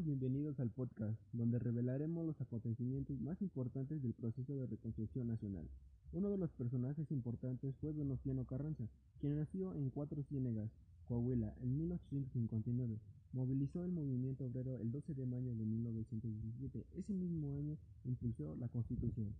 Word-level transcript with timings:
bienvenidos 0.00 0.58
al 0.58 0.70
podcast, 0.70 1.20
donde 1.34 1.58
revelaremos 1.58 2.24
los 2.24 2.40
acontecimientos 2.40 3.20
más 3.20 3.40
importantes 3.42 4.02
del 4.02 4.14
proceso 4.14 4.56
de 4.56 4.66
reconstrucción 4.66 5.26
nacional. 5.26 5.68
Uno 6.12 6.30
de 6.30 6.38
los 6.38 6.50
personajes 6.52 7.10
importantes 7.10 7.74
fue 7.76 7.92
Donostiano 7.92 8.46
Carranza, 8.46 8.88
quien 9.20 9.36
nació 9.36 9.74
en 9.74 9.90
Cuatro 9.90 10.22
Ciénegas, 10.22 10.70
Coahuila, 11.08 11.54
en 11.60 11.76
1859. 11.76 12.98
Movilizó 13.34 13.84
el 13.84 13.92
movimiento 13.92 14.46
obrero 14.46 14.78
el 14.78 14.90
12 14.90 15.12
de 15.12 15.26
mayo 15.26 15.54
de 15.54 15.64
1917. 15.66 16.86
Ese 16.96 17.12
mismo 17.12 17.52
año 17.52 17.76
impulsó 18.06 18.56
la 18.56 18.68
Constitución, 18.68 19.34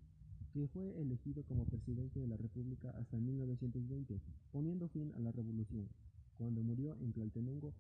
que 0.53 0.69
fue 0.69 1.01
elegido 1.01 1.45
como 1.45 1.65
presidente 1.65 2.21
de 2.21 2.27
la 2.27 2.37
República 2.37 2.91
hasta 2.91 3.17
1920, 3.17 4.21
poniendo 4.53 4.87
fin 4.89 5.13
a 5.17 5.19
la 5.19 5.33
revolución, 5.33 5.89
cuando 6.37 6.63
murió 6.63 6.95
en 7.01 7.15
Tlaltenango, 7.15 7.73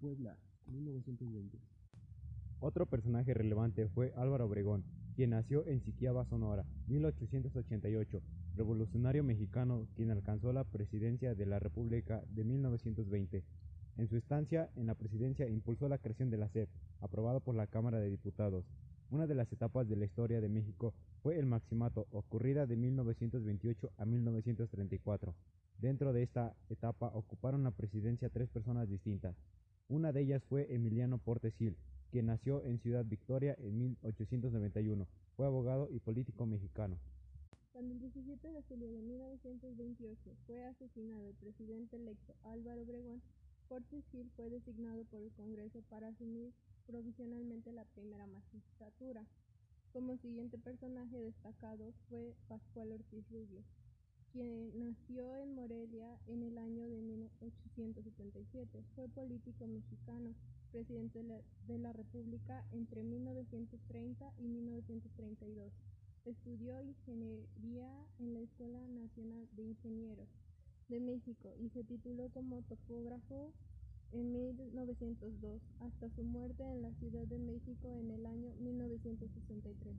Puebla, 0.00 0.36
1920. 0.66 1.77
Otro 2.60 2.86
personaje 2.86 3.34
relevante 3.34 3.88
fue 3.88 4.12
Álvaro 4.16 4.46
Obregón, 4.46 4.84
quien 5.14 5.30
nació 5.30 5.64
en 5.68 5.80
Siquiaba, 5.80 6.24
Sonora, 6.24 6.64
1888, 6.88 8.20
revolucionario 8.56 9.22
mexicano 9.22 9.86
quien 9.94 10.10
alcanzó 10.10 10.52
la 10.52 10.64
presidencia 10.64 11.36
de 11.36 11.46
la 11.46 11.60
República 11.60 12.20
de 12.30 12.42
1920. 12.42 13.44
En 13.96 14.08
su 14.08 14.16
estancia 14.16 14.70
en 14.74 14.86
la 14.86 14.96
presidencia 14.96 15.48
impulsó 15.48 15.88
la 15.88 15.98
creación 15.98 16.30
de 16.30 16.36
la 16.36 16.48
SEP, 16.48 16.68
aprobado 17.00 17.40
por 17.40 17.54
la 17.54 17.68
Cámara 17.68 18.00
de 18.00 18.10
Diputados. 18.10 18.64
Una 19.10 19.28
de 19.28 19.36
las 19.36 19.52
etapas 19.52 19.88
de 19.88 19.94
la 19.94 20.04
historia 20.04 20.40
de 20.40 20.48
México 20.48 20.94
fue 21.22 21.38
el 21.38 21.46
Maximato, 21.46 22.08
ocurrida 22.10 22.66
de 22.66 22.76
1928 22.76 23.92
a 23.96 24.04
1934. 24.04 25.34
Dentro 25.78 26.12
de 26.12 26.24
esta 26.24 26.56
etapa 26.68 27.12
ocuparon 27.14 27.62
la 27.62 27.70
presidencia 27.70 28.30
tres 28.30 28.48
personas 28.48 28.88
distintas. 28.88 29.36
Una 29.88 30.12
de 30.12 30.22
ellas 30.22 30.42
fue 30.48 30.74
Emiliano 30.74 31.18
Portes 31.18 31.54
Gil, 31.54 31.76
quien 32.10 32.26
nació 32.26 32.62
en 32.64 32.78
Ciudad 32.80 33.04
Victoria 33.04 33.54
en 33.58 33.78
1891. 33.78 35.06
Fue 35.36 35.46
abogado 35.46 35.88
y 35.90 35.98
político 36.00 36.46
mexicano. 36.46 36.98
Cuando 37.72 37.94
el 37.94 38.00
17 38.00 38.52
de 38.52 38.62
julio 38.62 38.90
de 38.90 39.02
1928 39.02 40.18
fue 40.46 40.64
asesinado 40.64 41.28
el 41.28 41.34
presidente 41.34 41.96
electo 41.96 42.34
Álvaro 42.42 42.82
Obregón, 42.82 43.22
Portes 43.68 44.04
Gil 44.10 44.30
fue 44.34 44.48
designado 44.50 45.04
por 45.04 45.20
el 45.20 45.30
Congreso 45.32 45.82
para 45.88 46.08
asumir 46.08 46.52
provisionalmente 46.86 47.70
la 47.70 47.84
primera 47.84 48.26
magistratura. 48.26 49.24
Como 49.92 50.16
siguiente 50.16 50.58
personaje 50.58 51.18
destacado 51.18 51.92
fue 52.08 52.34
Pascual 52.48 52.92
Ortiz 52.92 53.24
Rubio, 53.30 53.62
quien 54.32 54.78
nació 54.78 55.36
en 55.36 55.54
Morelia 55.54 56.18
en 56.26 56.42
el 56.42 56.58
año 56.58 56.67
1877. 57.76 58.82
Fue 58.94 59.08
político 59.08 59.66
mexicano, 59.66 60.34
presidente 60.72 61.24
de 61.66 61.78
la 61.78 61.92
República 61.92 62.64
entre 62.72 63.02
1930 63.02 64.32
y 64.38 64.48
1932. 64.48 65.72
Estudió 66.24 66.80
ingeniería 66.80 67.90
en 68.18 68.34
la 68.34 68.40
Escuela 68.40 68.80
Nacional 68.88 69.48
de 69.52 69.62
Ingenieros 69.62 70.28
de 70.88 71.00
México 71.00 71.54
y 71.58 71.68
se 71.70 71.84
tituló 71.84 72.28
como 72.30 72.62
topógrafo 72.62 73.52
en 74.12 74.32
1902 74.32 75.60
hasta 75.80 76.10
su 76.10 76.22
muerte 76.22 76.64
en 76.64 76.82
la 76.82 76.92
Ciudad 76.94 77.26
de 77.26 77.38
México 77.38 77.94
en 77.94 78.10
el 78.10 78.26
año 78.26 78.52
1963. 78.60 79.96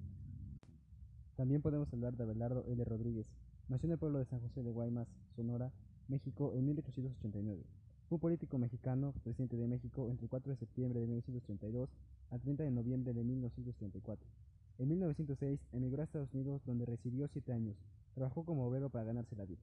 También 1.36 1.62
podemos 1.62 1.92
hablar 1.94 2.18
de 2.18 2.24
Abelardo 2.24 2.66
L. 2.66 2.84
Rodríguez. 2.84 3.28
Nació 3.70 3.88
en 3.88 3.94
el 3.94 4.00
pueblo 4.00 4.20
de 4.20 4.26
San 4.26 4.42
José 4.42 4.64
de 4.64 4.72
Guaymas, 4.72 5.08
Sonora, 5.36 5.72
México, 6.10 6.54
en 6.56 6.66
1889. 6.66 7.64
Fue 8.08 8.16
un 8.16 8.20
político 8.20 8.58
mexicano, 8.58 9.14
presidente 9.24 9.56
de 9.56 9.68
México 9.68 10.10
entre 10.10 10.24
el 10.26 10.30
4 10.30 10.52
de 10.52 10.58
septiembre 10.58 11.00
de 11.00 11.06
1932 11.06 11.90
al 12.32 12.42
30 12.42 12.64
de 12.64 12.72
noviembre 12.72 13.14
de 13.14 13.24
1934. 13.24 14.28
En 14.80 14.90
1906 14.90 15.60
emigró 15.74 16.02
a 16.02 16.06
Estados 16.06 16.34
Unidos 16.34 16.62
donde 16.66 16.86
residió 16.86 17.28
siete 17.28 17.54
años. 17.54 17.76
Trabajó 18.16 18.44
como 18.44 18.66
obrero 18.66 18.90
para 18.90 19.06
ganarse 19.06 19.36
la 19.36 19.46
vida. 19.46 19.62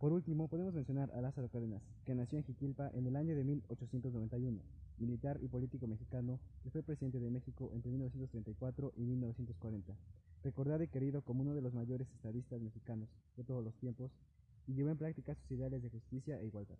Por 0.00 0.12
último, 0.12 0.48
podemos 0.48 0.74
mencionar 0.74 1.10
a 1.12 1.20
Lázaro 1.20 1.48
Cárdenas, 1.48 1.82
que 2.04 2.14
nació 2.14 2.38
en 2.38 2.44
Jiquilpa 2.44 2.90
en 2.92 3.06
el 3.06 3.16
año 3.16 3.36
de 3.36 3.44
1891, 3.44 4.60
militar 4.98 5.38
y 5.40 5.48
político 5.48 5.86
mexicano 5.86 6.40
que 6.62 6.70
fue 6.70 6.82
presidente 6.82 7.20
de 7.20 7.30
México 7.30 7.70
entre 7.72 7.92
1934 7.92 8.92
y 8.96 9.02
1940. 9.02 9.94
Recordado 10.42 10.82
y 10.82 10.88
querido 10.88 11.22
como 11.22 11.42
uno 11.42 11.54
de 11.54 11.62
los 11.62 11.72
mayores 11.72 12.08
estadistas 12.12 12.60
mexicanos 12.60 13.08
de 13.36 13.44
todos 13.44 13.64
los 13.64 13.74
tiempos, 13.76 14.10
y 14.66 14.74
llevó 14.74 14.90
en 14.90 14.98
práctica 14.98 15.34
sus 15.34 15.52
ideales 15.52 15.82
de 15.82 15.90
justicia 15.90 16.38
e 16.40 16.46
igualdad. 16.46 16.76